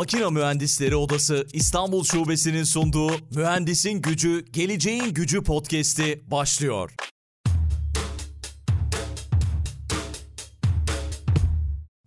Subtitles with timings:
[0.00, 6.90] Makina Mühendisleri Odası İstanbul Şubesi'nin sunduğu Mühendisin Gücü, Geleceğin Gücü podcast'i başlıyor.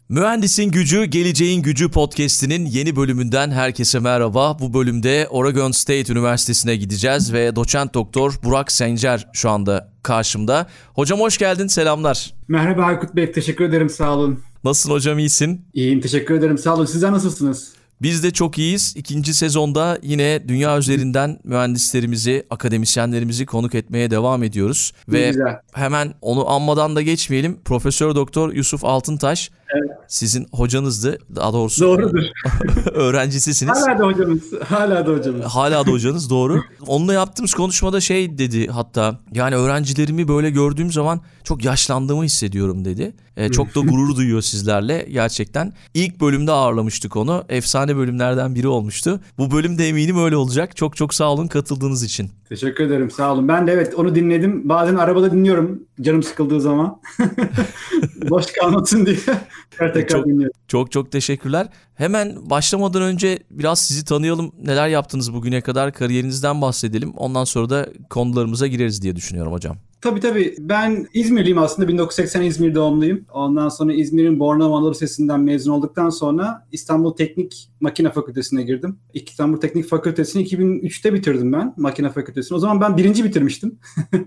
[0.09, 4.59] Mühendisin Gücü, Geleceğin Gücü podcast'inin yeni bölümünden herkese merhaba.
[4.59, 10.67] Bu bölümde Oregon State Üniversitesi'ne gideceğiz ve doçent doktor Burak Sencer şu anda karşımda.
[10.94, 12.34] Hocam hoş geldin, selamlar.
[12.48, 14.39] Merhaba Aykut Bey, teşekkür ederim, sağ olun.
[14.63, 15.66] Nasılsın hocam, iyisin?
[15.73, 16.85] İyiyim, teşekkür ederim, sağ olun.
[16.85, 17.82] Sizler nasılsınız?
[18.03, 18.93] Biz de çok iyiyiz.
[18.98, 24.91] İkinci sezonda yine dünya üzerinden mühendislerimizi, akademisyenlerimizi konuk etmeye devam ediyoruz.
[25.07, 25.59] Ne Ve güzel.
[25.73, 27.59] hemen onu anmadan da geçmeyelim.
[27.66, 29.91] Profesör Doktor Yusuf Altıntaş Evet.
[30.08, 31.17] sizin hocanızdı.
[31.35, 32.23] Daha doğrusu Doğrudur.
[32.94, 33.77] öğrencisisiniz.
[33.88, 35.45] Hala da hocamız, hala da hocamız.
[35.45, 36.62] Hala da hocanız doğru.
[36.88, 43.16] Onunla yaptığımız konuşmada şey dedi hatta yani öğrencilerimi böyle gördüğüm zaman çok yaşlandığımı hissediyorum dedi.
[43.38, 45.74] E, çok da gurur duyuyor sizlerle gerçekten.
[45.93, 47.43] İlk bölümde ağırlamıştık onu.
[47.49, 49.20] Efsane bölümlerden biri olmuştu.
[49.37, 50.77] Bu bölüm de eminim öyle olacak.
[50.77, 52.32] Çok çok sağ olun katıldığınız için.
[52.54, 53.48] Teşekkür ederim, sağ olun.
[53.48, 54.70] Ben de evet onu dinledim.
[54.70, 57.01] Bazen arabada dinliyorum, canım sıkıldığı zaman.
[58.29, 59.15] Boş kalmasın diye.
[59.71, 60.54] Tekrar tekrar Çok- dinliyorum.
[60.68, 61.68] Çok çok teşekkürler.
[61.96, 64.51] Hemen başlamadan önce biraz sizi tanıyalım.
[64.63, 67.13] Neler yaptınız bugüne kadar kariyerinizden bahsedelim.
[67.18, 69.78] Ondan sonra da konularımıza gireriz diye düşünüyorum hocam.
[70.01, 70.56] Tabii tabii.
[70.59, 71.88] Ben İzmirliyim aslında.
[71.88, 73.25] 1980 İzmir doğumluyum.
[73.34, 79.00] Ondan sonra İzmir'in Bornova Anadolu Lisesi'nden mezun olduktan sonra İstanbul Teknik Makine Fakültesine girdim.
[79.13, 81.73] İstanbul Teknik Fakültesini 2003'te bitirdim ben.
[81.78, 82.56] Makine Fakültesini.
[82.56, 83.79] O zaman ben birinci bitirmiştim.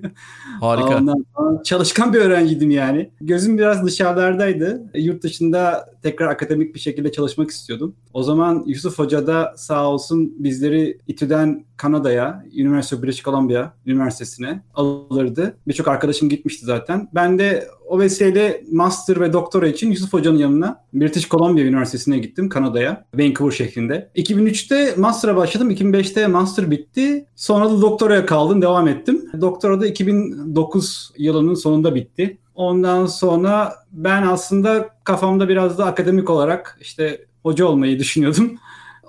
[0.60, 0.96] Harika.
[0.96, 3.10] Ondan sonra çalışkan bir öğrenciydim yani.
[3.20, 4.90] Gözüm biraz dışarılardaydı.
[4.94, 7.94] Yurt dışında tekrar akademik bir şekilde çalışmak istiyordum.
[8.12, 14.62] O zaman Yusuf Hoca da sağ olsun bizleri İTÜ'den Kanada'ya, University of British Columbia Üniversitesi'ne
[14.74, 15.56] alırdı.
[15.68, 17.08] Birçok arkadaşım gitmişti zaten.
[17.14, 22.48] Ben de o vesileyle master ve doktora için Yusuf Hoca'nın yanına British Columbia Üniversitesi'ne gittim
[22.48, 24.10] Kanada'ya, Vancouver şehrinde.
[24.16, 27.26] 2003'te master'a başladım, 2005'te master bitti.
[27.36, 29.30] Sonra da doktoraya kaldım, devam ettim.
[29.40, 32.38] Doktora da 2009 yılının sonunda bitti.
[32.54, 38.58] Ondan sonra ben aslında kafamda biraz da akademik olarak işte hoca olmayı düşünüyordum.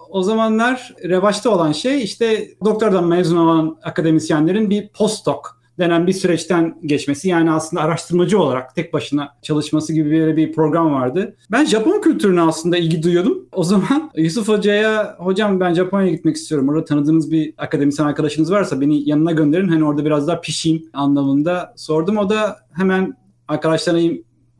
[0.09, 5.39] O zamanlar revaçta olan şey işte doktordan mezun olan akademisyenlerin bir postdoc
[5.79, 7.29] denen bir süreçten geçmesi.
[7.29, 11.35] Yani aslında araştırmacı olarak tek başına çalışması gibi böyle bir program vardı.
[11.51, 13.47] Ben Japon kültürüne aslında ilgi duyuyordum.
[13.51, 16.69] O zaman Yusuf Hoca'ya hocam ben Japonya'ya gitmek istiyorum.
[16.69, 19.67] Orada tanıdığınız bir akademisyen arkadaşınız varsa beni yanına gönderin.
[19.67, 22.17] Hani orada biraz daha pişeyim anlamında sordum.
[22.17, 23.17] O da hemen
[23.47, 24.17] arkadaşlarına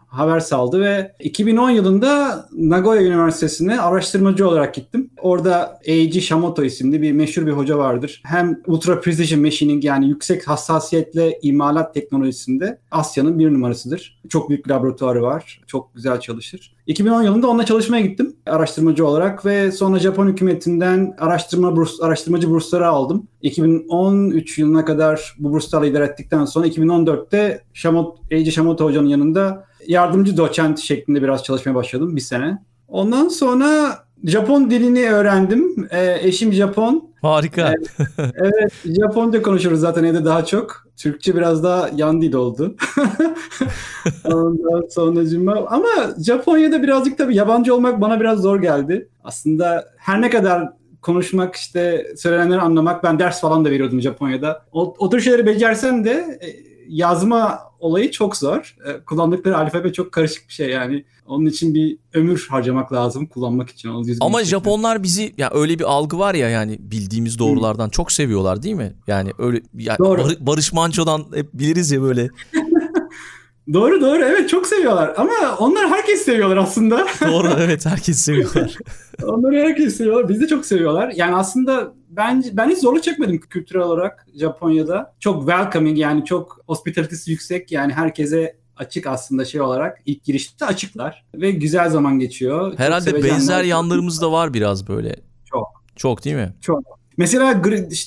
[0.08, 5.10] haber saldı ve 2010 yılında Nagoya Üniversitesi'ne araştırmacı olarak gittim.
[5.22, 8.22] Orada Eiji Shamoto isimli bir meşhur bir hoca vardır.
[8.26, 14.22] Hem Ultra Precision Machining yani yüksek hassasiyetle imalat teknolojisinde Asya'nın bir numarasıdır.
[14.30, 15.62] Çok büyük laboratuvarı var.
[15.68, 16.78] Çok güzel çalışır.
[16.88, 22.88] 2010 yılında onunla çalışmaya gittim araştırmacı olarak ve sonra Japon hükümetinden araştırma burs, araştırmacı bursları
[22.88, 23.28] aldım.
[23.42, 30.38] 2013 yılına kadar bu burslarla idare ettikten sonra 2014'te Shamoto, Eiji Shamoto hocanın yanında yardımcı
[30.38, 32.58] doçent şeklinde biraz çalışmaya başladım bir sene.
[32.88, 35.88] Ondan sonra Japon dilini öğrendim.
[35.92, 37.10] Ee, eşim Japon.
[37.22, 37.74] Harika.
[38.18, 40.88] Evet, Japonca konuşuruz zaten evde daha çok.
[40.98, 42.76] Türkçe biraz daha yan dil oldu.
[44.26, 45.88] Ondan sonracığıma ama
[46.26, 49.10] Japonya'da birazcık tabii yabancı olmak bana biraz zor geldi.
[49.24, 50.70] Aslında her ne kadar
[51.02, 54.62] konuşmak işte söylenenleri anlamak ben ders falan da veriyordum Japonya'da.
[54.72, 56.48] O, o tür şeyleri becersem de e,
[56.88, 58.76] yazma olayı çok zor.
[58.86, 61.06] E, kullandıkları alfabe çok karışık bir şey yani.
[61.26, 63.90] Onun için bir ömür harcamak lazım kullanmak için.
[63.90, 64.44] Onu Ama.
[64.44, 68.94] Japonlar bizi ya öyle bir algı var ya yani bildiğimiz doğrulardan çok seviyorlar değil mi?
[69.08, 70.24] Yani öyle ya Doğru.
[70.24, 72.30] Bar- Barış Manço'dan hep biliriz ya böyle.
[73.74, 77.08] Doğru doğru evet çok seviyorlar ama onlar herkes seviyorlar aslında.
[77.28, 78.76] Doğru evet herkes seviyorlar.
[79.24, 80.30] Onları herkes seviyorlar.
[80.30, 81.14] Bizi de çok seviyorlar.
[81.16, 85.16] Yani aslında ben ben hiç zorluk çekmedim kültürel olarak Japonya'da.
[85.20, 87.72] Çok welcoming yani çok hospitality'si yüksek.
[87.72, 92.72] Yani herkese açık aslında şey olarak ilk girişte açıklar ve güzel zaman geçiyor.
[92.72, 95.16] Çok Herhalde benzer yanlarımız da var biraz böyle.
[95.46, 95.68] Çok.
[95.96, 96.54] Çok değil mi?
[97.18, 97.64] Mesela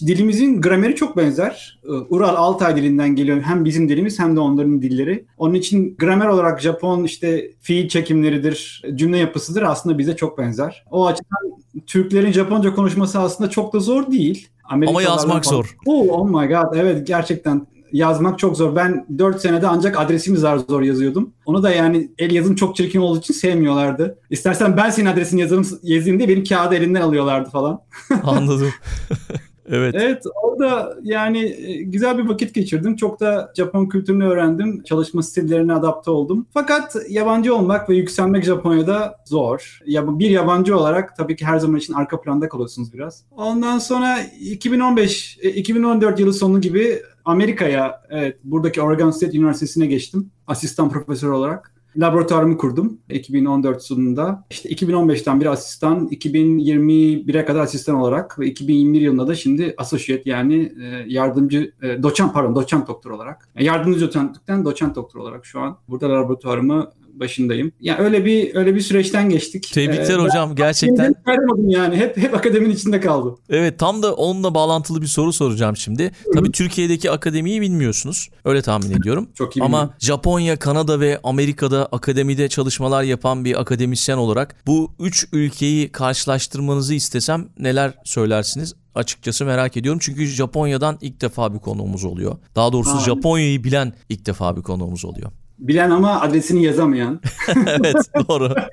[0.07, 1.81] dilimizin grameri çok benzer.
[1.85, 3.43] Ee, Ural Altay dilinden geliyor.
[3.43, 5.25] Hem bizim dilimiz hem de onların dilleri.
[5.39, 10.85] Onun için gramer olarak Japon işte fiil çekimleridir, cümle yapısıdır aslında bize çok benzer.
[10.91, 14.49] O açıdan Türklerin Japonca konuşması aslında çok da zor değil.
[14.65, 15.77] Ama yazmak falan- zor.
[15.87, 18.77] Oh, oh my god evet gerçekten yazmak çok zor.
[18.77, 21.33] Ben 4 senede ancak adresimi zar zor yazıyordum.
[21.47, 24.19] Onu da yani el yazım çok çirkin olduğu için sevmiyorlardı.
[24.31, 27.81] İstersen ben senin adresini yazarım, yazayım diye benim kağıdı elinden alıyorlardı falan.
[28.23, 28.71] Anladım.
[29.71, 29.95] Evet.
[29.99, 32.97] Evet orada yani e, güzel bir vakit geçirdim.
[32.97, 34.83] Çok da Japon kültürünü öğrendim.
[34.83, 36.47] Çalışma stillerine adapte oldum.
[36.55, 39.79] Fakat yabancı olmak ve yükselmek Japonya'da zor.
[39.87, 43.25] Ya bir yabancı olarak tabii ki her zaman için arka planda kalıyorsunuz biraz.
[43.31, 50.91] Ondan sonra 2015 2014 yılı sonu gibi Amerika'ya evet buradaki Oregon State Üniversitesi'ne geçtim asistan
[50.91, 51.80] profesör olarak.
[51.97, 54.45] Laboratuvarımı kurdum 2014 sonunda.
[54.51, 60.73] İşte 2015'ten bir asistan, 2021'e kadar asistan olarak ve 2021 yılında da şimdi associate yani
[60.83, 63.49] e, yardımcı e, doçent pardon doçent doktor olarak.
[63.61, 67.73] Yardımcı doçentlikten doçent doktor olarak şu an burada laboratuvarımı başındayım.
[67.81, 69.71] Yani öyle bir öyle bir süreçten geçtik.
[69.73, 71.15] Tebrikler ee, hocam gerçekten.
[71.25, 73.39] Kaymadım yani hep hep akademinin içinde kaldım.
[73.51, 76.13] Evet tam da onunla bağlantılı bir soru soracağım şimdi.
[76.35, 78.29] Tabii Türkiye'deki akademiyi bilmiyorsunuz.
[78.45, 79.29] Öyle tahmin ediyorum.
[79.35, 79.95] Çok iyi Ama bilmiyorum.
[79.99, 87.49] Japonya, Kanada ve Amerika'da akademide çalışmalar yapan bir akademisyen olarak bu üç ülkeyi karşılaştırmanızı istesem
[87.59, 88.75] neler söylersiniz?
[88.95, 89.99] açıkçası merak ediyorum.
[90.03, 92.37] Çünkü Japonya'dan ilk defa bir konuğumuz oluyor.
[92.55, 93.01] Daha doğrusu ha.
[93.01, 95.33] Japonya'yı bilen ilk defa bir konuğumuz oluyor.
[95.61, 97.21] Bilen ama adresini yazamayan.
[97.67, 97.97] evet
[98.29, 98.55] doğru.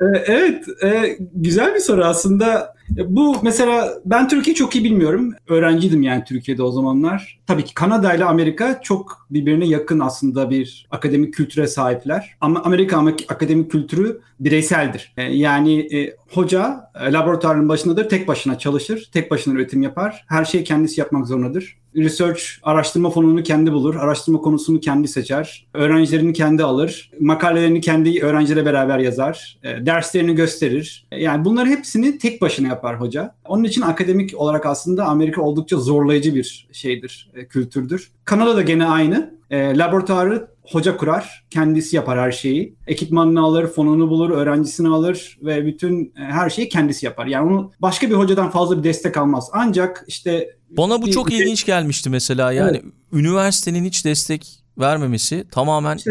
[0.00, 2.74] Ee, evet e, güzel bir soru aslında.
[2.90, 5.34] Bu mesela ben Türkiye çok iyi bilmiyorum.
[5.48, 7.38] Öğrenciydim yani Türkiye'de o zamanlar.
[7.46, 12.36] Tabii ki Kanada ile Amerika çok birbirine yakın aslında bir akademik kültüre sahipler.
[12.40, 15.12] Ama Amerika akademik kültürü bireyseldir.
[15.16, 20.24] E, yani e, hoca e, laboratuvarın başındadır, tek başına çalışır, tek başına üretim yapar.
[20.28, 21.78] Her şeyi kendisi yapmak zorundadır.
[21.96, 28.66] Research, araştırma fonunu kendi bulur, araştırma konusunu kendi seçer, öğrencilerini kendi alır, makalelerini kendi öğrenciyle
[28.66, 31.06] beraber yazar, e, derslerini gösterir.
[31.12, 33.34] E, yani bunları hepsini tek başına yapar hoca.
[33.44, 38.12] Onun için akademik olarak aslında Amerika oldukça zorlayıcı bir şeydir, e, kültürdür.
[38.24, 39.38] Kanada da gene aynı.
[39.50, 42.74] E, laboratuvarı hoca kurar, kendisi yapar her şeyi.
[42.86, 47.26] Ekipmanını alır, fonunu bulur, öğrencisini alır ve bütün e, her şeyi kendisi yapar.
[47.26, 49.48] Yani onu başka bir hocadan fazla bir destek almaz.
[49.52, 52.52] Ancak işte bana bu bir, çok bir, ilginç gelmişti mesela.
[52.52, 52.92] Yani evet.
[53.12, 56.10] üniversitenin hiç destek vermemesi tamamen işte,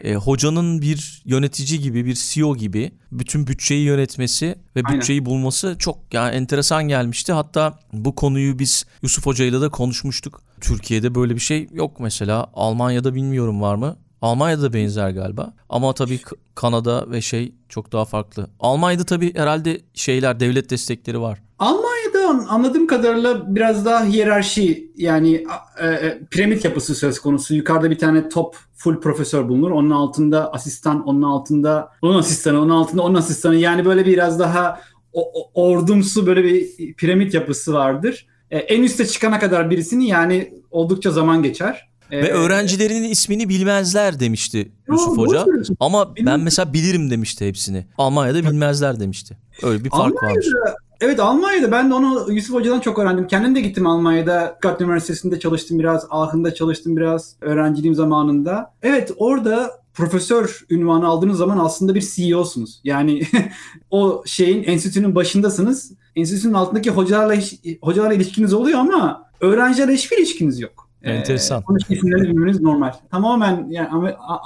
[0.00, 5.26] e, hocanın bir yönetici gibi, bir CEO gibi bütün bütçeyi yönetmesi ve bütçeyi Aynen.
[5.26, 7.32] bulması çok yani enteresan gelmişti.
[7.32, 10.42] Hatta bu konuyu biz Yusuf Hoca ile de konuşmuştuk.
[10.60, 12.50] Türkiye'de böyle bir şey yok mesela.
[12.54, 13.96] Almanya'da bilmiyorum var mı?
[14.22, 15.52] Almanya'da benzer galiba.
[15.68, 16.20] Ama tabii
[16.54, 18.50] Kanada ve şey çok daha farklı.
[18.60, 21.42] Almanya'da tabii herhalde şeyler devlet destekleri var.
[22.18, 25.46] Almanya'da anladığım kadarıyla biraz daha hiyerarşi yani
[25.80, 27.54] e, e, piramit yapısı söz konusu.
[27.54, 29.70] Yukarıda bir tane top full profesör bulunur.
[29.70, 33.56] Onun altında asistan, onun altında onun asistanı, onun altında onun asistanı.
[33.56, 34.80] Yani böyle biraz daha
[35.12, 38.26] o, o, ordumsu böyle bir piramit yapısı vardır.
[38.50, 41.94] E, en üste çıkana kadar birisini yani oldukça zaman geçer.
[42.10, 45.46] Ve ee, öğrencilerinin ismini bilmezler demişti Yusuf Hoca.
[45.80, 47.86] Ama ben mesela bilirim demişti hepsini.
[47.98, 49.38] Almanya'da bilmezler demişti.
[49.62, 50.46] Öyle bir fark Almanya'da, varmış.
[51.00, 53.26] Evet Almanya'da ben de onu Yusuf Hoca'dan çok öğrendim.
[53.26, 54.48] Kendim de gittim Almanya'da.
[54.50, 56.06] Stuttgart Üniversitesi'nde çalıştım biraz.
[56.10, 58.72] Aachen'da çalıştım biraz öğrenciliğim zamanında.
[58.82, 62.80] Evet orada profesör ünvanı aldığınız zaman aslında bir CEO'sunuz.
[62.84, 63.22] Yani
[63.90, 65.92] o şeyin enstitünün başındasınız.
[66.16, 67.42] Enstitünün altındaki hocalarla
[67.80, 70.83] hocalarla ilişkiniz oluyor ama öğrencilerle hiçbir ilişkiniz yok.
[71.04, 71.60] Enteresan.
[71.60, 72.92] Ee, konuşma isimlerini bilmeniz normal.
[73.10, 73.88] Tamamen yani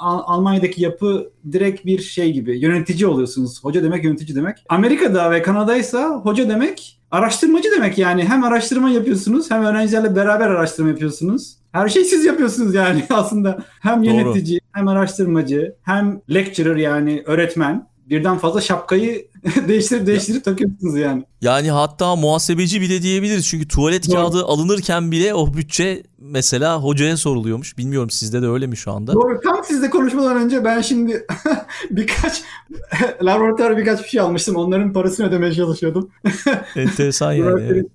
[0.03, 2.59] Almanya'daki yapı direkt bir şey gibi.
[2.59, 3.63] Yönetici oluyorsunuz.
[3.63, 4.57] Hoca demek yönetici demek.
[4.69, 8.23] Amerika'da ve Kanada'ysa hoca demek araştırmacı demek yani.
[8.23, 11.55] Hem araştırma yapıyorsunuz hem öğrencilerle beraber araştırma yapıyorsunuz.
[11.71, 13.59] Her şeyi siz yapıyorsunuz yani aslında.
[13.81, 14.69] Hem yönetici, Doğru.
[14.71, 19.27] hem araştırmacı, hem lecturer yani öğretmen birden fazla şapkayı
[19.67, 21.23] değiştirip değiştirip takıyorsunuz yani.
[21.41, 23.47] Yani hatta muhasebeci bile diyebiliriz.
[23.47, 24.15] Çünkü tuvalet Doğru.
[24.15, 27.77] kağıdı alınırken bile o bütçe mesela hocaya soruluyormuş.
[27.77, 29.13] Bilmiyorum sizde de öyle mi şu anda?
[29.13, 29.39] Doğru.
[29.43, 31.27] Tam sizle konuşmadan önce ben şimdi
[31.89, 32.43] birkaç
[33.23, 34.55] laboratuvar birkaç bir şey almıştım.
[34.55, 36.09] Onların parasını ödemeye çalışıyordum.
[36.75, 37.61] Enteresan yani.
[37.71, 37.85] Evet.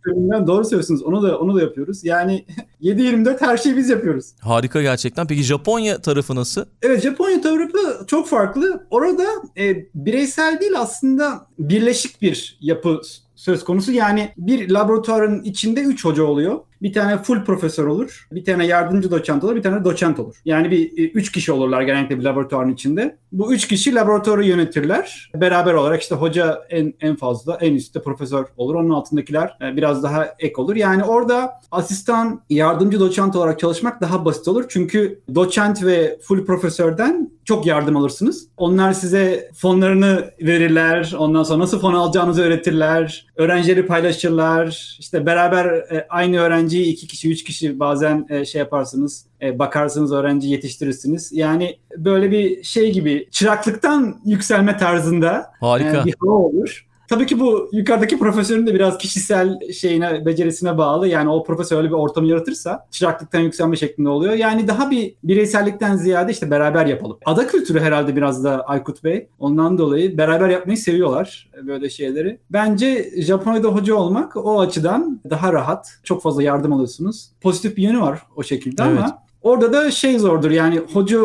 [0.47, 1.02] Doğru söylüyorsunuz.
[1.02, 2.04] Onu da onu da yapıyoruz.
[2.04, 2.45] Yani
[2.83, 4.26] 7-24 her şeyi biz yapıyoruz.
[4.40, 5.26] Harika gerçekten.
[5.26, 6.64] Peki Japonya tarafı nasıl?
[6.83, 8.87] Evet Japonya tarafı çok farklı.
[8.90, 9.25] Orada
[9.59, 13.00] e, bireysel değil aslında birleşik bir yapı
[13.35, 13.93] söz konusu.
[13.93, 16.61] Yani bir laboratuvarın içinde 3 hoca oluyor.
[16.84, 18.28] Bir tane full profesör olur.
[18.32, 19.56] Bir tane yardımcı doçent olur.
[19.56, 20.36] Bir tane doçent olur.
[20.44, 23.16] Yani bir e, üç kişi olurlar genellikle bir laboratuvarın içinde.
[23.32, 25.30] Bu üç kişi laboratuvarı yönetirler.
[25.34, 28.74] Beraber olarak işte hoca en en fazla en üstte profesör olur.
[28.74, 30.76] Onun altındakiler e, biraz daha ek olur.
[30.76, 34.64] Yani orada asistan yardımcı doçent olarak çalışmak daha basit olur.
[34.68, 38.46] Çünkü doçent ve full profesörden çok yardım alırsınız.
[38.56, 41.14] Onlar size fonlarını verirler.
[41.18, 43.26] Ondan sonra nasıl fon alacağınızı öğretirler.
[43.36, 44.96] Öğrencileri paylaşırlar.
[45.00, 49.58] İşte beraber e, aynı öğrenci öğrenciyi iki kişi, üç kişi bazen e, şey yaparsınız, e,
[49.58, 51.32] bakarsınız öğrenci yetiştirirsiniz.
[51.32, 56.04] Yani böyle bir şey gibi çıraklıktan yükselme tarzında Harika.
[56.04, 56.86] Bir hava olur.
[57.08, 61.08] Tabii ki bu yukarıdaki profesörün de biraz kişisel şeyine, becerisine bağlı.
[61.08, 64.34] Yani o profesör öyle bir ortamı yaratırsa çıraklıktan yükselme şeklinde oluyor.
[64.34, 67.18] Yani daha bir bireysellikten ziyade işte beraber yapalım.
[67.25, 69.28] Ada kültürü herhalde biraz da Aykut Bey.
[69.38, 72.38] Ondan dolayı beraber yapmayı seviyorlar böyle şeyleri.
[72.50, 75.99] Bence Japonya'da hoca olmak o açıdan daha rahat.
[76.04, 77.30] Çok fazla yardım alıyorsunuz.
[77.40, 78.99] Pozitif bir yönü var o şekilde evet.
[78.99, 81.20] ama Orada da şey zordur yani hoca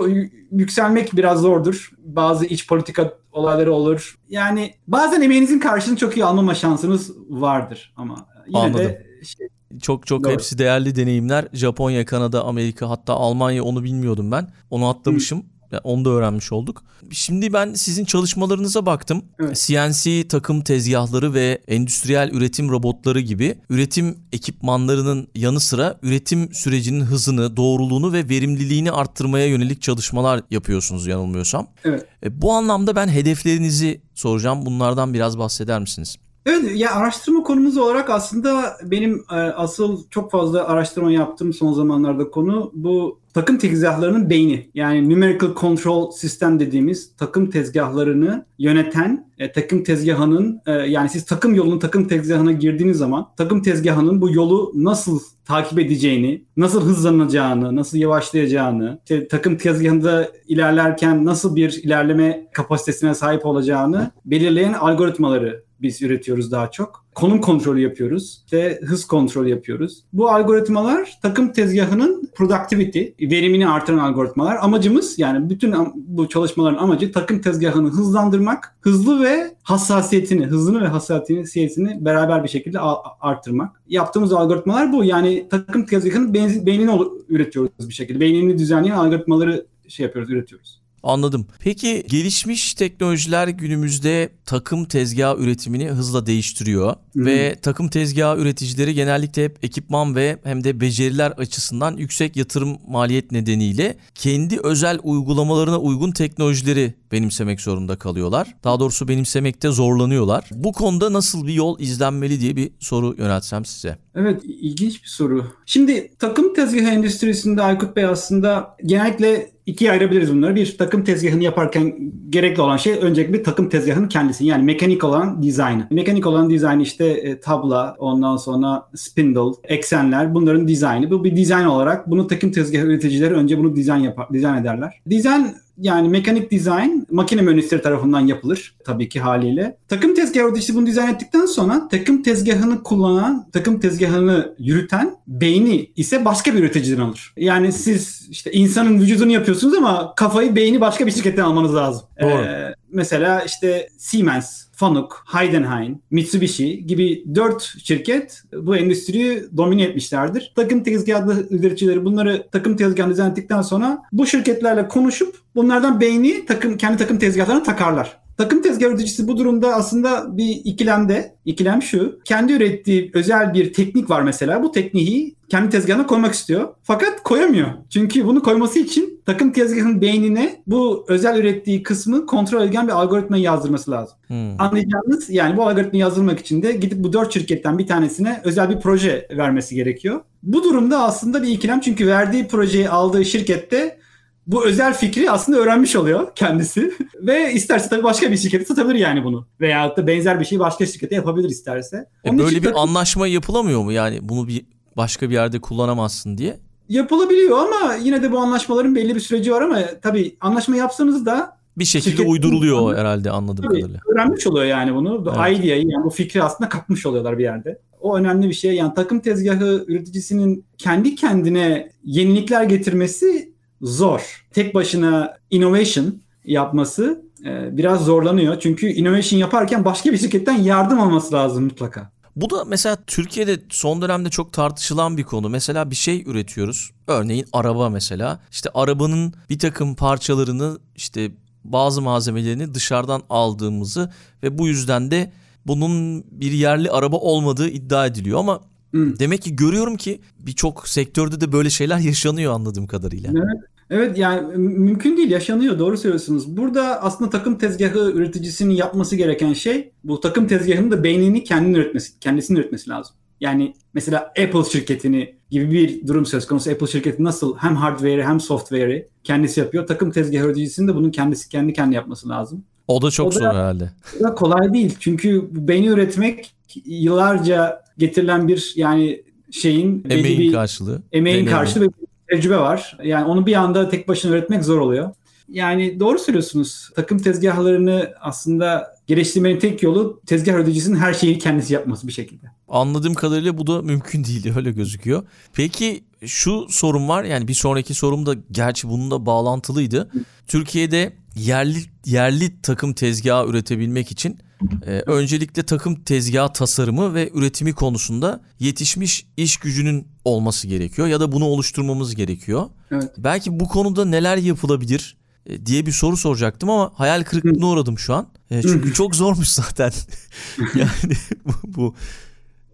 [0.51, 1.91] yükselmek biraz zordur.
[1.97, 4.19] Bazı iç politika olayları olur.
[4.29, 8.79] Yani bazen emeğinizin karşılığını çok iyi almama şansınız vardır ama yine Anladım.
[8.85, 9.47] de şey,
[9.81, 10.31] çok çok Doğru.
[10.31, 11.47] hepsi değerli deneyimler.
[11.53, 14.47] Japonya, Kanada, Amerika hatta Almanya onu bilmiyordum ben.
[14.69, 15.39] Onu atlamışım.
[15.39, 15.43] Hı.
[15.77, 16.83] Onu da öğrenmiş olduk.
[17.11, 19.25] Şimdi ben sizin çalışmalarınıza baktım.
[19.39, 19.55] Evet.
[19.55, 27.57] CNC takım tezgahları ve endüstriyel üretim robotları gibi üretim ekipmanlarının yanı sıra üretim sürecinin hızını,
[27.57, 31.67] doğruluğunu ve verimliliğini arttırmaya yönelik çalışmalar yapıyorsunuz yanılmıyorsam.
[31.83, 32.05] Evet.
[32.23, 34.65] E, bu anlamda ben hedeflerinizi soracağım.
[34.65, 36.17] Bunlardan biraz bahseder misiniz?
[36.45, 42.29] Evet ya araştırma konumuz olarak aslında benim e, asıl çok fazla araştırma yaptığım son zamanlarda
[42.29, 44.69] konu bu takım tezgahlarının beyni.
[44.73, 51.55] Yani numerical control sistem dediğimiz takım tezgahlarını yöneten e, takım tezgahının e, yani siz takım
[51.55, 57.97] yolunun takım tezgahına girdiğiniz zaman takım tezgahının bu yolu nasıl takip edeceğini, nasıl hızlanacağını, nasıl
[57.97, 66.51] yavaşlayacağını, işte, takım tezgahında ilerlerken nasıl bir ilerleme kapasitesine sahip olacağını belirleyen algoritmaları biz üretiyoruz
[66.51, 67.05] daha çok.
[67.15, 70.03] Konum kontrolü yapıyoruz ve hız kontrolü yapıyoruz.
[70.13, 74.57] Bu algoritmalar takım tezgahının productivity, verimini artıran algoritmalar.
[74.61, 82.05] Amacımız yani bütün bu çalışmaların amacı takım tezgahını hızlandırmak, hızlı ve hassasiyetini, hızını ve hassasiyetini
[82.05, 82.79] beraber bir şekilde
[83.21, 83.81] arttırmak.
[83.87, 85.03] Yaptığımız algoritmalar bu.
[85.03, 86.91] Yani takım tezgahının beynini
[87.29, 88.19] üretiyoruz bir şekilde.
[88.19, 90.78] Beynini düzenleyen algoritmaları şey yapıyoruz, üretiyoruz.
[91.03, 91.47] Anladım.
[91.59, 97.25] Peki gelişmiş teknolojiler günümüzde takım tezgah üretimini hızla değiştiriyor hmm.
[97.25, 103.31] ve takım tezgah üreticileri genellikle hep ekipman ve hem de beceriler açısından yüksek yatırım maliyet
[103.31, 108.55] nedeniyle kendi özel uygulamalarına uygun teknolojileri benimsemek zorunda kalıyorlar.
[108.63, 110.49] Daha doğrusu benimsemekte zorlanıyorlar.
[110.51, 113.97] Bu konuda nasıl bir yol izlenmeli diye bir soru yöneltsem size.
[114.15, 115.45] Evet ilginç bir soru.
[115.65, 120.55] Şimdi takım tezgahı endüstrisinde Aykut Bey aslında genellikle ikiye ayırabiliriz bunları.
[120.55, 121.95] Bir takım tezgahını yaparken
[122.29, 124.45] gerekli olan şey öncelikle bir takım tezgahının kendisi.
[124.45, 125.87] Yani mekanik olan dizaynı.
[125.91, 131.11] Mekanik olan dizayn işte e, tabla, ondan sonra spindle, eksenler bunların dizaynı.
[131.11, 135.01] Bu bir dizayn olarak bunu takım tezgahı üreticileri önce bunu dizayn yapar, dizayn ederler.
[135.09, 139.77] Dizayn yani mekanik dizayn makine mühendisleri tarafından yapılır tabii ki haliyle.
[139.87, 146.25] Takım tezgahı üreticisi bunu dizayn ettikten sonra takım tezgahını kullanan, takım tezgahını yürüten beyni ise
[146.25, 147.33] başka bir üreticiden alır.
[147.37, 152.01] Yani siz işte insanın vücudunu yapıyorsunuz ama kafayı, beyni başka bir şirketten almanız lazım.
[152.21, 152.41] Doğru.
[152.41, 160.53] Ee, mesela işte Siemens, Fanuc, Heidenhain, Mitsubishi gibi dört şirket bu endüstriyi domine etmişlerdir.
[160.55, 166.97] Takım tezgahlı üreticileri bunları takım tezgahını düzenledikten sonra bu şirketlerle konuşup bunlardan beyni takım kendi
[166.97, 168.19] takım tezgahlarına takarlar.
[168.39, 171.35] Takım tezgah üreticisi bu durumda aslında bir ikilemde.
[171.45, 172.19] İkilem şu.
[172.25, 174.63] Kendi ürettiği özel bir teknik var mesela.
[174.63, 176.67] Bu tekniği kendi tezgahına koymak istiyor.
[176.83, 177.67] Fakat koyamıyor.
[177.89, 183.43] Çünkü bunu koyması için takım tezgahın beynine bu özel ürettiği kısmı kontrol eden bir algoritmayı
[183.43, 184.17] yazdırması lazım.
[184.27, 184.61] Hmm.
[184.61, 188.79] Anlayacağınız yani bu algoritmayı yazdırmak için de gidip bu dört şirketten bir tanesine özel bir
[188.79, 190.21] proje vermesi gerekiyor.
[190.43, 193.99] Bu durumda aslında bir ikilem çünkü verdiği projeyi aldığı şirkette
[194.47, 196.93] bu özel fikri aslında öğrenmiş oluyor kendisi.
[197.21, 199.47] Ve isterse tabii başka bir şirkete satabilir yani bunu.
[199.61, 202.09] Veya da benzer bir şeyi başka şirkete yapabilir isterse.
[202.25, 202.77] E böyle bir tabii...
[202.77, 204.65] anlaşma yapılamıyor mu yani bunu bir
[204.97, 206.59] başka bir yerde kullanamazsın diye?
[206.89, 211.59] Yapılabiliyor ama yine de bu anlaşmaların belli bir süreci var ama tabii anlaşma yapsanız da
[211.77, 213.99] bir şekilde uyduruluyor anlamda, herhalde anladığım tabii, kadarıyla.
[214.07, 215.25] Öğrenmiş oluyor yani bunu.
[215.25, 215.59] Bu evet.
[215.59, 217.79] idea'yı yani bu fikri aslında kapmış oluyorlar bir yerde.
[218.01, 218.75] O önemli bir şey.
[218.75, 223.48] Yani takım tezgahı üreticisinin kendi kendine yenilikler getirmesi
[223.81, 224.45] zor.
[224.53, 228.59] Tek başına innovation yapması e, biraz zorlanıyor.
[228.59, 232.11] Çünkü innovation yaparken başka bir şirketten yardım alması lazım mutlaka.
[232.35, 235.49] Bu da mesela Türkiye'de son dönemde çok tartışılan bir konu.
[235.49, 236.91] Mesela bir şey üretiyoruz.
[237.07, 238.39] Örneğin araba mesela.
[238.51, 241.31] İşte arabanın bir takım parçalarını işte
[241.63, 244.11] bazı malzemelerini dışarıdan aldığımızı
[244.43, 245.31] ve bu yüzden de
[245.67, 249.19] bunun bir yerli araba olmadığı iddia ediliyor ama Hmm.
[249.19, 253.31] Demek ki görüyorum ki birçok sektörde de böyle şeyler yaşanıyor anladığım kadarıyla.
[253.35, 253.63] Evet.
[253.91, 256.57] Evet yani mümkün değil yaşanıyor doğru söylüyorsunuz.
[256.57, 262.19] Burada aslında takım tezgahı üreticisinin yapması gereken şey bu takım tezgahının da beynini kendini üretmesi,
[262.19, 263.15] kendisinin üretmesi lazım.
[263.41, 266.71] Yani mesela Apple şirketini gibi bir durum söz konusu.
[266.71, 269.87] Apple şirketi nasıl hem hardware'i hem software'i kendisi yapıyor.
[269.87, 272.63] Takım tezgahı üreticisinin de bunun kendisi kendi kendi yapması lazım.
[272.87, 273.91] O da çok o da, zor herhalde.
[274.19, 274.95] O da kolay değil.
[274.99, 276.55] Çünkü beyni üretmek
[276.85, 281.01] yıllarca getirilen bir yani şeyin emeğin bir, karşılığı.
[281.11, 281.57] Emeğin Deneyim.
[281.57, 282.97] karşılığı bir tecrübe var.
[283.03, 285.11] Yani onu bir anda tek başına üretmek zor oluyor.
[285.49, 286.89] Yani doğru söylüyorsunuz.
[286.95, 292.45] Takım tezgahlarını aslında geliştirmenin tek yolu tezgah üreticisinin her şeyi kendisi yapması bir şekilde.
[292.67, 295.23] Anladığım kadarıyla bu da mümkün değil öyle gözüküyor.
[295.53, 300.11] Peki şu sorun var yani bir sonraki sorum da gerçi bununla bağlantılıydı.
[300.47, 304.39] Türkiye'de yerli yerli takım tezgahı üretebilmek için
[304.85, 311.31] e, öncelikle takım tezgahı tasarımı ve üretimi konusunda yetişmiş iş gücünün olması gerekiyor ya da
[311.31, 312.65] bunu oluşturmamız gerekiyor.
[312.91, 313.11] Evet.
[313.17, 318.13] Belki bu konuda neler yapılabilir e, diye bir soru soracaktım ama hayal kırıklığına uğradım şu
[318.13, 318.27] an.
[318.51, 319.91] E, çünkü çok zormuş zaten.
[320.75, 321.95] yani bu, bu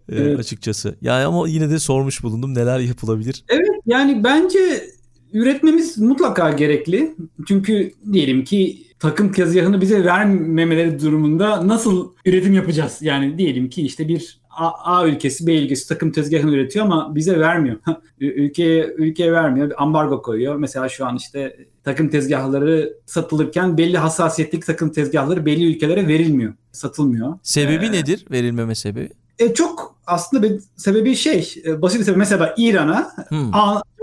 [0.08, 0.38] e, evet.
[0.38, 0.96] açıkçası.
[1.00, 3.44] Yani ama yine de sormuş bulundum neler yapılabilir.
[3.48, 4.90] Evet yani bence
[5.32, 7.14] üretmemiz mutlaka gerekli.
[7.48, 12.98] Çünkü diyelim ki takım tezgahını bize vermemeleri durumunda nasıl üretim yapacağız?
[13.00, 17.40] Yani diyelim ki işte bir A, A ülkesi, B ülkesi takım tezgahını üretiyor ama bize
[17.40, 17.76] vermiyor.
[18.20, 19.70] ülkeye ülkeye vermiyor.
[19.76, 20.56] Ambargo koyuyor.
[20.56, 26.54] Mesela şu an işte takım tezgahları satılırken belli hassasiyetlik takım tezgahları belli ülkelere verilmiyor.
[26.72, 27.38] Satılmıyor.
[27.42, 28.26] Sebebi ee, nedir?
[28.30, 29.10] Verilmeme sebebi?
[29.38, 32.18] E, çok aslında bir sebebi şey e, basit bir sebebi.
[32.18, 33.54] Mesela İran'a hmm.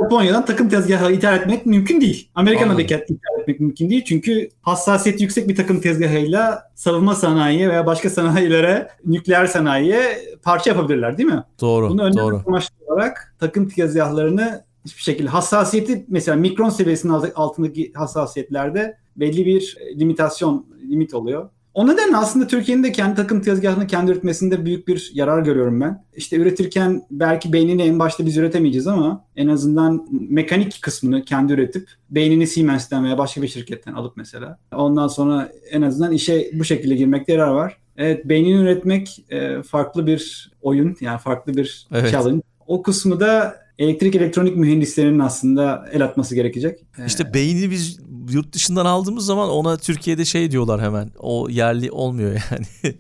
[0.03, 2.29] Japonya'dan takım tezgahı ithal etmek mümkün değil.
[2.35, 4.03] Amerika'dan da ithal etmek mümkün değil.
[4.05, 11.17] Çünkü hassasiyet yüksek bir takım tezgahıyla savunma sanayiye veya başka sanayilere, nükleer sanayiye parça yapabilirler
[11.17, 11.43] değil mi?
[11.61, 11.89] Doğru.
[11.89, 12.41] Bunu önlemek doğru.
[12.47, 20.65] amaçlı olarak takım tezgahlarını hiçbir şekilde hassasiyeti mesela mikron seviyesinin altındaki hassasiyetlerde belli bir limitasyon
[20.89, 21.49] limit oluyor.
[21.73, 26.05] O nedenle aslında Türkiye'nin de kendi takım tezgahını kendi üretmesinde büyük bir yarar görüyorum ben.
[26.15, 31.89] İşte üretirken belki beynini en başta biz üretemeyeceğiz ama en azından mekanik kısmını kendi üretip
[32.09, 34.57] beynini Siemens'ten veya başka bir şirketten alıp mesela.
[34.75, 37.77] Ondan sonra en azından işe bu şekilde girmekte yarar var.
[37.97, 42.11] Evet beynini üretmek e, farklı bir oyun yani farklı bir evet.
[42.11, 42.41] challenge.
[42.67, 46.79] O kısmı da elektrik elektronik mühendislerinin aslında el atması gerekecek.
[47.07, 47.99] İşte beyni biz
[48.31, 51.11] yurt dışından aldığımız zaman ona Türkiye'de şey diyorlar hemen.
[51.19, 52.95] O yerli olmuyor yani.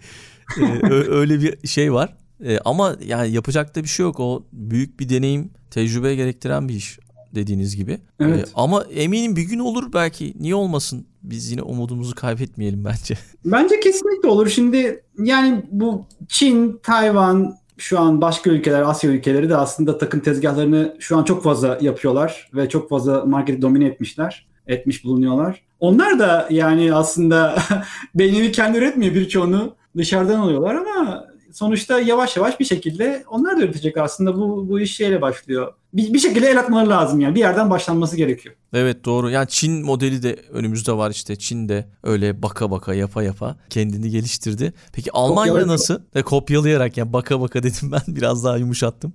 [0.61, 2.17] Ee, öyle bir şey var.
[2.45, 4.19] Ee, ama yani yapacak da bir şey yok.
[4.19, 6.99] O büyük bir deneyim, tecrübe gerektiren bir iş
[7.35, 7.99] dediğiniz gibi.
[8.19, 8.47] Evet.
[8.47, 10.33] Ee, ama eminim bir gün olur belki.
[10.39, 11.07] Niye olmasın?
[11.23, 13.17] Biz yine umudumuzu kaybetmeyelim bence.
[13.45, 14.49] Bence kesinlikle olur.
[14.49, 20.95] Şimdi yani bu Çin, Tayvan, şu an başka ülkeler, Asya ülkeleri de aslında takım tezgahlarını
[20.99, 25.61] şu an çok fazla yapıyorlar ve çok fazla marketi domine etmişler, etmiş bulunuyorlar.
[25.79, 27.55] Onlar da yani aslında
[28.15, 33.97] beynini kendi üretmiyor birçoğunu dışarıdan alıyorlar ama sonuçta yavaş yavaş bir şekilde onlar da üretecek
[33.97, 35.73] aslında bu bu iş şeyle başlıyor.
[35.93, 38.55] Bir, bir şekilde el atmaları lazım yani bir yerden başlanması gerekiyor.
[38.73, 39.29] Evet doğru.
[39.29, 41.35] Yani Çin modeli de önümüzde var işte.
[41.35, 44.73] Çin de öyle baka baka yapa yapa kendini geliştirdi.
[44.93, 45.67] Peki Almanya Kopyalayarak.
[45.67, 46.01] nasıl?
[46.15, 49.13] E, kopyalayarak yani baka baka dedim ben biraz daha yumuşattım.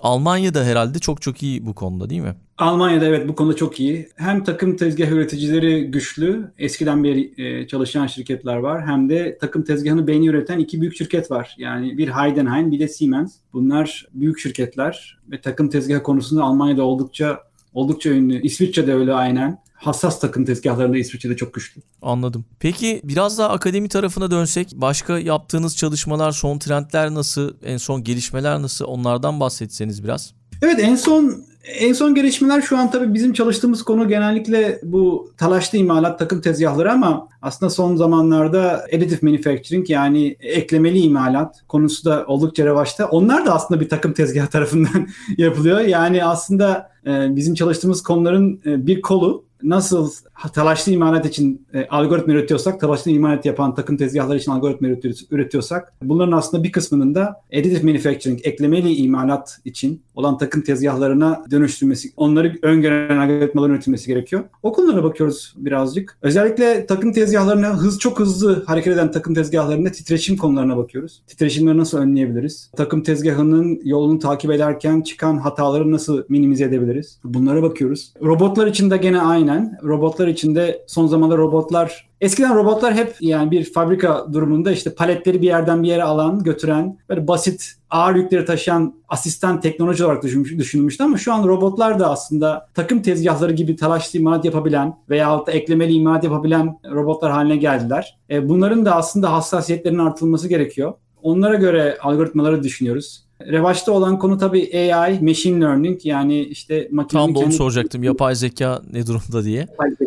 [0.00, 2.34] Almanya'da herhalde çok çok iyi bu konuda değil mi?
[2.58, 4.08] Almanya'da evet bu konuda çok iyi.
[4.16, 8.86] Hem takım tezgah üreticileri güçlü, eskiden beri e, çalışan şirketler var.
[8.86, 11.54] Hem de takım tezgahını beyni üreten iki büyük şirket var.
[11.58, 13.34] Yani bir Heidenheim bir de Siemens.
[13.52, 17.40] Bunlar büyük şirketler ve takım tezgahı konusunda Almanya'da oldukça
[17.74, 18.42] oldukça ünlü.
[18.42, 21.80] İsviçre'de öyle aynen hassas takım tezgahlarında İsviçre'de çok güçlü.
[22.02, 22.44] Anladım.
[22.60, 28.62] Peki biraz daha akademi tarafına dönsek başka yaptığınız çalışmalar, son trendler nasıl, en son gelişmeler
[28.62, 30.34] nasıl onlardan bahsetseniz biraz.
[30.62, 35.78] Evet en son en son gelişmeler şu an tabii bizim çalıştığımız konu genellikle bu talaşlı
[35.78, 42.64] imalat takım tezgahları ama aslında son zamanlarda additive manufacturing yani eklemeli imalat konusu da oldukça
[42.64, 43.06] revaçta.
[43.08, 45.08] Onlar da aslında bir takım tezgah tarafından
[45.38, 45.80] yapılıyor.
[45.80, 50.12] Yani aslında e, bizim çalıştığımız konuların e, bir kolu nasıl
[50.54, 54.88] talaşlı imalat için e, algoritma üretiyorsak, talaşlı imalat yapan takım tezgahları için algoritma
[55.30, 62.12] üretiyorsak bunların aslında bir kısmının da additive manufacturing, eklemeli imalat için olan takım tezgahlarına dönüştürmesi,
[62.16, 64.44] onları öngören algoritmaların üretilmesi gerekiyor.
[64.62, 66.18] O konulara bakıyoruz birazcık.
[66.22, 71.22] Özellikle takım tezgahlarına hız çok hızlı hareket eden takım tezgahlarında titreşim konularına bakıyoruz.
[71.26, 72.70] Titreşimleri nasıl önleyebiliriz?
[72.76, 77.18] Takım tezgahının yolunu takip ederken çıkan hataları nasıl minimize edebiliriz?
[77.24, 78.12] Bunlara bakıyoruz.
[78.22, 79.78] Robotlar için de gene aynen.
[79.84, 85.42] Robotlar için de son zamanlarda robotlar Eskiden robotlar hep yani bir fabrika durumunda işte paletleri
[85.42, 90.58] bir yerden bir yere alan, götüren, böyle basit ağır yükleri taşıyan asistan teknoloji olarak düşünmüş,
[90.58, 95.52] düşünülmüştü ama şu an robotlar da aslında takım tezgahları gibi talaşlı imalat yapabilen veya da
[95.52, 98.18] eklemeli imalat yapabilen robotlar haline geldiler.
[98.30, 100.94] E, bunların da aslında hassasiyetlerinin artırılması gerekiyor.
[101.22, 103.26] Onlara göre algoritmaları düşünüyoruz.
[103.40, 107.56] Revaçta olan konu tabii AI, machine learning yani işte makinenin Tam da onu kendi...
[107.56, 108.02] soracaktım.
[108.02, 109.60] Yapay zeka ne durumda diye.
[109.60, 110.05] Yapay zeka.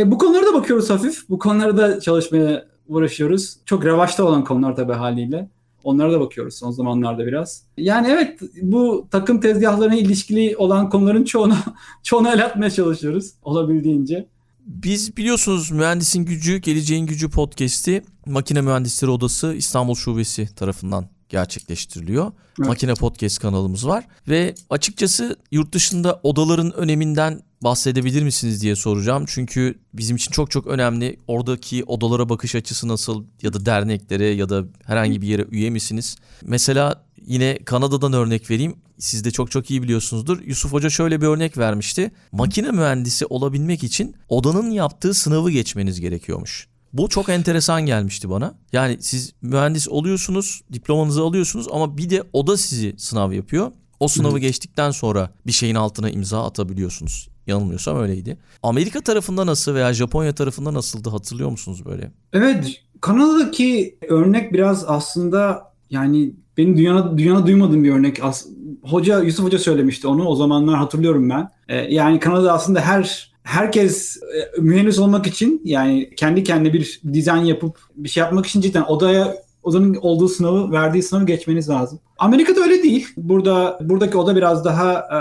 [0.00, 1.28] E, bu konulara da bakıyoruz hafif.
[1.28, 3.56] Bu konulara da çalışmaya uğraşıyoruz.
[3.66, 5.48] Çok revaçta olan konular tabii haliyle.
[5.84, 7.62] Onlara da bakıyoruz son zamanlarda biraz.
[7.76, 11.56] Yani evet bu takım tezgahlarına ilişkili olan konuların çoğunu
[12.02, 14.26] çoğuna el atmaya çalışıyoruz olabildiğince.
[14.66, 22.32] Biz biliyorsunuz Mühendisin Gücü, Geleceğin Gücü podcast'i Makine Mühendisleri Odası İstanbul Şubesi tarafından gerçekleştiriliyor.
[22.58, 22.68] Evet.
[22.68, 29.24] Makine Podcast kanalımız var ve açıkçası yurt dışında odaların öneminden bahsedebilir misiniz diye soracağım.
[29.28, 31.16] Çünkü bizim için çok çok önemli.
[31.26, 36.16] Oradaki odalara bakış açısı nasıl ya da derneklere ya da herhangi bir yere üye misiniz?
[36.42, 38.76] Mesela yine Kanada'dan örnek vereyim.
[38.98, 40.42] Siz de çok çok iyi biliyorsunuzdur.
[40.42, 42.10] Yusuf Hoca şöyle bir örnek vermişti.
[42.32, 46.68] Makine mühendisi olabilmek için odanın yaptığı sınavı geçmeniz gerekiyormuş.
[46.92, 48.54] Bu çok enteresan gelmişti bana.
[48.72, 53.72] Yani siz mühendis oluyorsunuz, diplomanızı alıyorsunuz ama bir de oda sizi sınav yapıyor.
[54.00, 57.28] O sınavı geçtikten sonra bir şeyin altına imza atabiliyorsunuz.
[57.50, 58.38] Yanılmıyorsam öyleydi.
[58.62, 62.12] Amerika tarafında nasıl veya Japonya tarafında nasıldı hatırlıyor musunuz böyle?
[62.32, 68.24] Evet, Kanada'daki örnek biraz aslında yani benim dünyada dünyada duymadığım bir örnek.
[68.24, 68.46] As
[68.82, 70.26] Hoca Yusuf Hoca söylemişti onu.
[70.26, 71.50] O zamanlar hatırlıyorum ben.
[71.68, 77.44] Ee, yani Kanada aslında her herkes e, mühendis olmak için yani kendi kendine bir dizayn
[77.44, 82.00] yapıp bir şey yapmak için cidden odaya odanın olduğu sınavı verdiği sınavı geçmeniz lazım.
[82.18, 83.08] Amerika'da öyle değil.
[83.16, 85.18] Burada buradaki oda biraz daha e,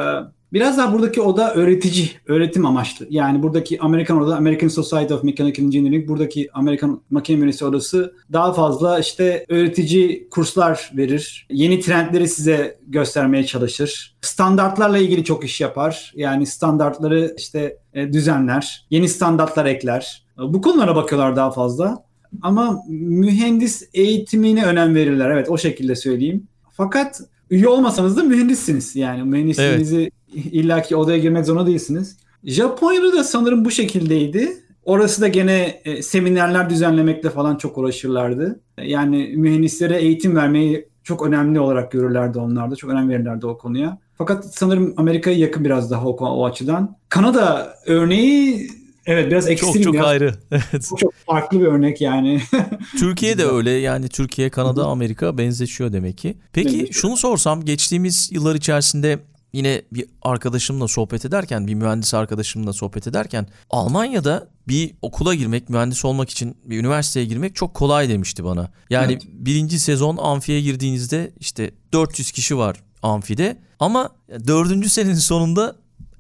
[0.54, 3.08] Biraz daha buradaki oda öğretici, öğretim amaçlı.
[3.10, 8.54] Yani buradaki Amerikan oda, American Society of Mechanical Engineering, buradaki Amerikan Makine Mühendisi Odası daha
[8.54, 11.48] fazla işte öğretici kurslar verir.
[11.50, 14.16] Yeni trendleri size göstermeye çalışır.
[14.22, 16.14] Standartlarla ilgili çok iş yapar.
[16.16, 20.24] Yani standartları işte e, düzenler, yeni standartlar ekler.
[20.38, 22.04] Bu konulara bakıyorlar daha fazla.
[22.42, 25.30] Ama mühendis eğitimine önem verirler.
[25.30, 26.48] Evet o şekilde söyleyeyim.
[26.72, 28.96] Fakat üye olmasanız da mühendissiniz.
[28.96, 32.18] Yani mühendisliğinizi evet illaki odaya girmek zorunda değilsiniz.
[32.44, 34.58] Japonya'da da sanırım bu şekildeydi.
[34.86, 38.60] Orası da gene e, seminerler düzenlemekle falan çok uğraşırlardı.
[38.82, 42.76] Yani mühendislere eğitim vermeyi çok önemli olarak görürlerdi onlar da.
[42.76, 43.98] Çok önem verirlerdi o konuya.
[44.18, 46.96] Fakat sanırım Amerika'ya yakın biraz daha o, o açıdan.
[47.10, 48.70] Kanada örneği
[49.06, 49.74] Evet biraz ekstrem.
[49.74, 50.06] Çok çok biraz.
[50.06, 50.34] ayrı.
[50.52, 50.88] Evet.
[50.90, 52.42] Çok, çok farklı bir örnek yani.
[53.00, 56.38] Türkiye de öyle yani Türkiye, Kanada, Amerika benzeşiyor demek ki.
[56.54, 59.20] Peki şunu sorsam geçtiğimiz yıllar içerisinde
[59.54, 66.06] yine bir arkadaşımla sohbet ederken, bir mühendis arkadaşımla sohbet ederken Almanya'da bir okula girmek, mühendis
[66.06, 68.72] olmak için bir üniversiteye girmek çok kolay demişti bana.
[68.90, 69.24] Yani evet.
[69.28, 74.10] birinci sezon amfiye girdiğinizde işte 400 kişi var amfide ama
[74.48, 75.76] dördüncü senenin sonunda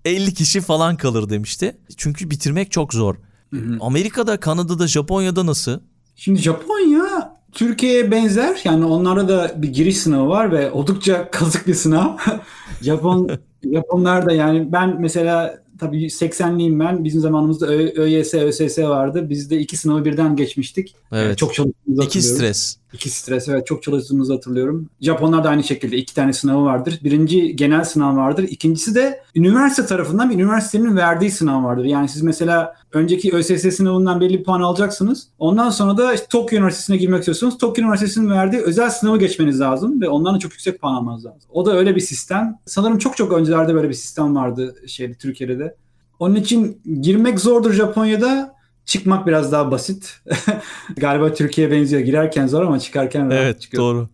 [0.05, 1.77] 50 kişi falan kalır demişti.
[1.97, 3.15] Çünkü bitirmek çok zor.
[3.53, 3.77] Hı hı.
[3.81, 5.79] Amerika'da, Kanada'da, Japonya'da nasıl?
[6.15, 7.08] Şimdi Japonya
[7.51, 8.61] Türkiye'ye benzer.
[8.63, 12.17] Yani onlarda da bir giriş sınavı var ve oldukça kazık bir sınav.
[12.81, 13.29] Japon
[13.73, 17.03] Japonlar da yani ben mesela tabii 80'liyim ben.
[17.03, 19.29] Bizim zamanımızda ÖYS, ÖSS vardı.
[19.29, 20.95] Biz de iki sınavı birden geçmiştik.
[21.11, 21.25] Evet.
[21.25, 22.78] Yani çok çalıştığımızı İki stres.
[22.93, 24.89] İki stres evet çok çalıştığımızı hatırlıyorum.
[25.01, 26.99] Japonlar da aynı şekilde iki tane sınavı vardır.
[27.03, 28.43] Birinci genel sınav vardır.
[28.43, 31.85] İkincisi de üniversite tarafından bir üniversitenin verdiği sınav vardır.
[31.85, 35.27] Yani siz mesela önceki ÖSS sınavından belli bir puan alacaksınız.
[35.39, 37.57] Ondan sonra da işte Tokyo Üniversitesi'ne girmek istiyorsunuz.
[37.57, 41.49] Tokyo Üniversitesi'nin verdiği özel sınavı geçmeniz lazım ve ondan da çok yüksek puan almanız lazım.
[41.49, 42.57] O da öyle bir sistem.
[42.65, 45.75] Sanırım çok çok öncelerde böyle bir sistem vardı şeyde Türkiye'de de.
[46.19, 48.58] Onun için girmek zordur Japonya'da.
[48.89, 50.21] Çıkmak biraz daha basit.
[50.97, 52.01] Galiba Türkiye'ye benziyor.
[52.01, 53.83] Girerken zor ama çıkarken rahat evet, çıkıyor.
[53.83, 54.07] doğru.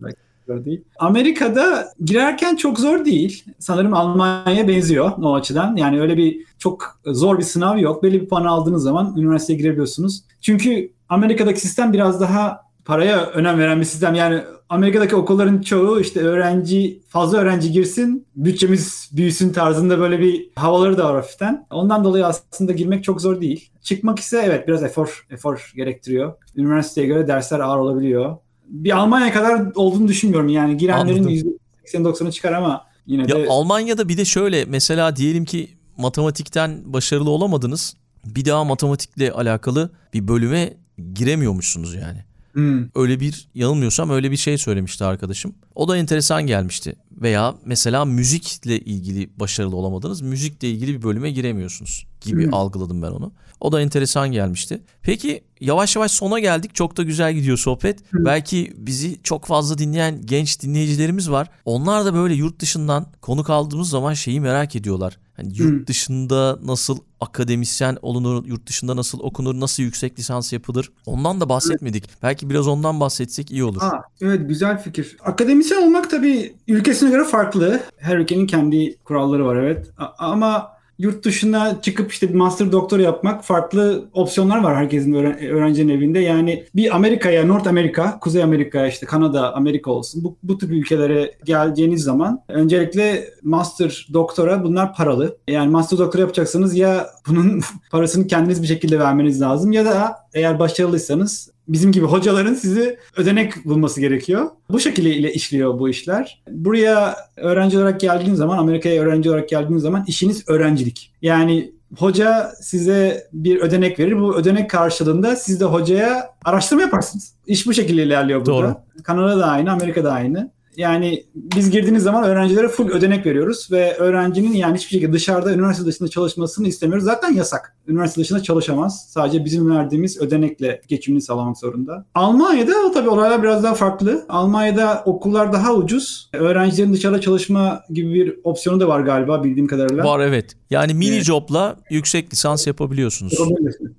[0.66, 0.84] Değil.
[1.00, 3.46] Amerika'da girerken çok zor değil.
[3.60, 5.76] Sanırım Almanya'ya benziyor o açıdan.
[5.76, 8.04] Yani öyle bir çok zor bir sınav yok.
[8.04, 10.24] Belli bir puan aldığınız zaman üniversiteye girebiliyorsunuz.
[10.42, 14.15] Çünkü Amerika'daki sistem biraz daha paraya önem veren bir sistem.
[14.15, 20.98] Yani Amerika'daki okulların çoğu işte öğrenci fazla öğrenci girsin, bütçemiz büyüsün tarzında böyle bir havaları
[20.98, 21.65] da var hafiften.
[21.71, 23.69] Ondan dolayı aslında girmek çok zor değil.
[23.82, 26.34] Çıkmak ise evet biraz efor efor gerektiriyor.
[26.56, 28.38] Üniversiteye göre dersler ağır olabiliyor.
[28.67, 30.50] Bir Almanya kadar olduğunu düşünmüyorum.
[30.50, 31.54] Yani girenlerin
[31.86, 33.39] %80-90'ı çıkar ama yine de...
[33.39, 37.95] Ya Almanya'da bir de şöyle mesela diyelim ki matematikten başarılı olamadınız.
[38.26, 40.74] Bir daha matematikle alakalı bir bölüme
[41.13, 42.26] giremiyormuşsunuz yani.
[42.56, 42.88] Hmm.
[42.96, 45.56] Öyle bir yanılmıyorsam öyle bir şey söylemişti arkadaşım.
[45.76, 46.96] O da enteresan gelmişti.
[47.12, 50.22] Veya mesela müzikle ilgili başarılı olamadınız.
[50.22, 52.54] Müzikle ilgili bir bölüme giremiyorsunuz gibi hmm.
[52.54, 53.32] algıladım ben onu.
[53.60, 54.82] O da enteresan gelmişti.
[55.02, 56.76] Peki yavaş yavaş sona geldik.
[56.76, 58.12] Çok da güzel gidiyor sohbet.
[58.12, 58.26] Hmm.
[58.26, 61.50] Belki bizi çok fazla dinleyen genç dinleyicilerimiz var.
[61.65, 65.18] Onlar da böyle yurt dışından konuk aldığımız zaman şeyi merak ediyorlar.
[65.38, 65.88] Hani yurt hmm.
[65.88, 70.91] dışında nasıl akademisyen olunur, yurt dışında nasıl okunur, nasıl yüksek lisans yapılır?
[71.06, 72.04] Ondan da bahsetmedik.
[72.08, 72.17] Evet.
[72.24, 73.82] Belki biraz ondan bahsetsek iyi olur.
[73.82, 75.17] Aa, evet güzel fikir.
[75.24, 77.80] Akademisyen olmak tabii ülkesine göre farklı.
[77.98, 79.88] Her ülkenin kendi kuralları var evet.
[79.98, 85.97] A- ama yurt dışına çıkıp işte bir master doktor yapmak farklı opsiyonlar var herkesin öğrencinin
[85.97, 86.19] evinde.
[86.19, 90.23] Yani bir Amerika'ya, North Amerika, Kuzey Amerika, işte Kanada, Amerika olsun.
[90.23, 95.38] Bu, bu tip ülkelere geleceğiniz zaman öncelikle master doktora bunlar paralı.
[95.47, 100.60] Yani master doktora yapacaksanız ya bunun parasını kendiniz bir şekilde vermeniz lazım ya da eğer
[100.60, 104.49] başarılıysanız bizim gibi hocaların sizi ödenek bulması gerekiyor.
[104.69, 106.43] Bu şekilde işliyor bu işler.
[106.49, 111.12] Buraya öğrenci olarak geldiğiniz zaman, Amerika'ya öğrenci olarak geldiğiniz zaman işiniz öğrencilik.
[111.21, 114.19] Yani hoca size bir ödenek verir.
[114.19, 117.34] Bu ödenek karşılığında siz de hocaya araştırma yaparsınız.
[117.47, 118.51] İş bu şekilde ilerliyor burada.
[118.51, 118.75] Doğru.
[119.04, 120.51] Kanada da aynı, Amerika da aynı.
[120.78, 125.86] Yani biz girdiğiniz zaman öğrencilere full ödenek veriyoruz ve öğrencinin yani hiçbir şekilde dışarıda üniversite
[125.86, 127.06] dışında çalışmasını istemiyoruz.
[127.06, 127.76] Zaten yasak.
[127.88, 129.08] Üniversite dışında çalışamaz.
[129.10, 132.06] Sadece bizim verdiğimiz ödenekle geçimini sağlamak zorunda.
[132.16, 134.26] Almanya'da o tabii olaylar biraz daha farklı.
[134.30, 136.30] Almanya'da okullar daha ucuz.
[136.34, 140.04] Öğrencilerin dışarıda çalışma gibi bir opsiyonu da var galiba bildiğim kadarıyla.
[140.04, 140.56] Var evet.
[140.70, 141.24] Yani mini evet.
[141.24, 143.34] job'la yüksek lisans yapabiliyorsunuz.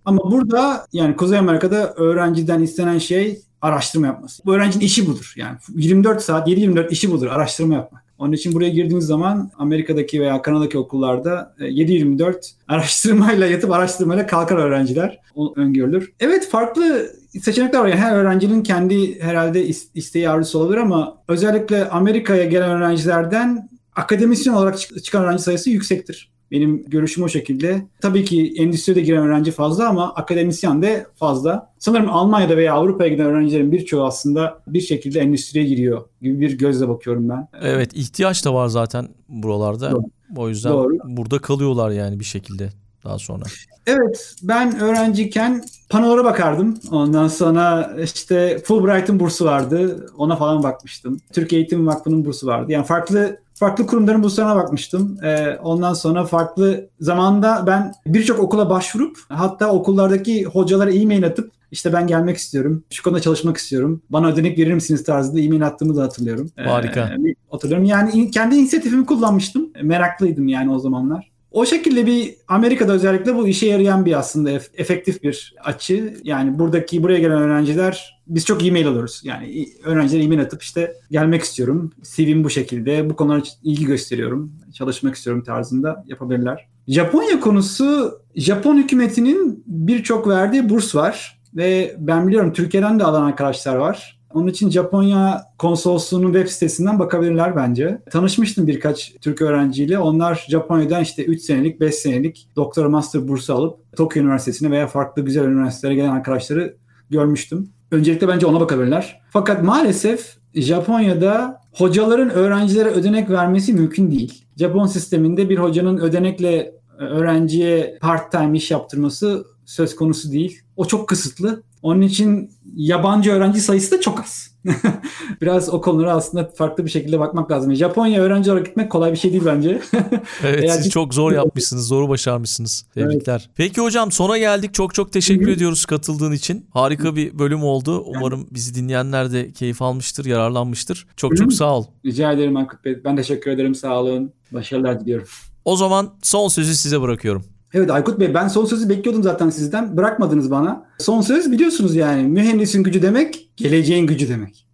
[0.05, 4.42] Ama burada yani Kuzey Amerika'da öğrenciden istenen şey araştırma yapması.
[4.44, 5.35] Bu öğrencinin işi budur.
[5.37, 8.07] Yani 24 saat 7-24 işi budur araştırma yapmak.
[8.18, 14.57] Onun için buraya girdiğiniz zaman Amerika'daki veya Kanada'daki okullarda 7-24 e, araştırmayla yatıp araştırmayla kalkar
[14.57, 15.20] öğrenciler.
[15.35, 16.12] O öngörülür.
[16.20, 17.11] Evet farklı
[17.42, 17.87] seçenekler var.
[17.87, 24.79] Yani her öğrencinin kendi herhalde isteği arzusu olabilir ama özellikle Amerika'ya gelen öğrencilerden akademisyen olarak
[24.79, 26.36] çıkan öğrenci sayısı yüksektir.
[26.50, 27.87] Benim görüşüm o şekilde.
[28.00, 31.72] Tabii ki endüstride giren öğrenci fazla ama akademisyen de fazla.
[31.78, 36.88] Sanırım Almanya'da veya Avrupa'ya giden öğrencilerin birçoğu aslında bir şekilde endüstriye giriyor gibi bir gözle
[36.88, 37.48] bakıyorum ben.
[37.62, 39.90] Evet ihtiyaç da var zaten buralarda.
[39.90, 40.02] Doğru.
[40.37, 40.98] O yüzden Doğru.
[41.04, 42.70] burada kalıyorlar yani bir şekilde
[43.04, 43.44] daha sonra.
[43.87, 46.78] Evet ben öğrenciyken panolara bakardım.
[46.90, 50.06] Ondan sonra işte Fulbright'ın bursu vardı.
[50.18, 51.20] Ona falan bakmıştım.
[51.32, 52.72] Türk Eğitim Vakfı'nın bursu vardı.
[52.72, 55.19] Yani farklı farklı kurumların burslarına bakmıştım.
[55.25, 61.92] Ee, ondan sonra farklı zamanda ben birçok okula başvurup hatta okullardaki hocalara e-mail atıp işte
[61.92, 62.85] ben gelmek istiyorum.
[62.90, 64.03] Şu konuda çalışmak istiyorum.
[64.11, 66.51] Bana ödenek verir misiniz tarzında e-mail attığımı da hatırlıyorum.
[66.57, 67.01] Harika.
[67.01, 67.85] Ee, hatırlıyorum.
[67.85, 69.71] Yani kendi inisiyatifimi kullanmıştım.
[69.83, 71.36] Meraklıydım yani o zamanlar.
[71.57, 76.16] O şekilde bir Amerika'da özellikle bu işe yarayan bir aslında efektif bir açı.
[76.23, 79.21] Yani buradaki buraya gelen öğrenciler biz çok e-mail alıyoruz.
[79.25, 81.92] Yani öğrenciler e-mail atıp işte gelmek istiyorum.
[82.03, 83.11] CV'm bu şekilde.
[83.11, 84.53] Bu konulara ilgi gösteriyorum.
[84.75, 86.69] Çalışmak istiyorum tarzında yapabilirler.
[86.88, 91.40] Japonya konusu Japon hükümetinin birçok verdiği burs var.
[91.55, 94.15] Ve ben biliyorum Türkiye'den de alan arkadaşlar var.
[94.35, 98.03] Onun için Japonya konsolosluğunun web sitesinden bakabilirler bence.
[98.11, 99.99] Tanışmıştım birkaç Türk öğrenciyle.
[99.99, 105.23] Onlar Japonya'dan işte 3 senelik, 5 senelik doktora master bursu alıp Tokyo Üniversitesi'ne veya farklı
[105.23, 106.77] güzel üniversitelere gelen arkadaşları
[107.11, 107.69] görmüştüm.
[107.91, 109.21] Öncelikle bence ona bakabilirler.
[109.31, 114.45] Fakat maalesef Japonya'da hocaların öğrencilere ödenek vermesi mümkün değil.
[114.57, 120.61] Japon sisteminde bir hocanın ödenekle öğrenciye part-time iş yaptırması söz konusu değil.
[120.77, 121.62] O çok kısıtlı.
[121.83, 124.57] Onun için yabancı öğrenci sayısı da çok az.
[125.41, 127.75] Biraz o konulara aslında farklı bir şekilde bakmak lazım.
[127.75, 129.81] Japonya öğrenci olarak gitmek kolay bir şey değil bence.
[130.43, 131.89] evet Eğer siz çok zor yapmışsınız.
[131.89, 132.87] Zoru başarmışsınız.
[132.95, 133.41] Tebrikler.
[133.47, 133.51] Evet.
[133.57, 134.75] Peki hocam sona geldik.
[134.75, 136.67] Çok çok teşekkür ediyoruz katıldığın için.
[136.71, 138.05] Harika bir bölüm oldu.
[138.07, 141.07] Umarım bizi dinleyenler de keyif almıştır, yararlanmıştır.
[141.17, 141.85] Çok çok sağ ol.
[142.05, 143.05] Rica ederim Aykut Bey.
[143.05, 143.75] Ben teşekkür ederim.
[143.75, 144.33] Sağ olun.
[144.53, 145.27] Başarılar diliyorum.
[145.65, 147.45] O zaman son sözü size bırakıyorum.
[147.74, 149.96] Evet Aykut Bey ben son sözü bekliyordum zaten sizden.
[149.96, 150.87] Bırakmadınız bana.
[150.98, 154.66] Son söz biliyorsunuz yani mühendisin gücü demek geleceğin gücü demek.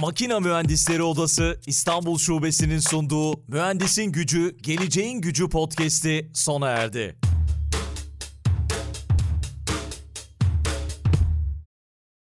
[0.00, 7.19] Makina Mühendisleri Odası İstanbul Şubesi'nin sunduğu Mühendisin Gücü, Geleceğin Gücü podcast'i sona erdi.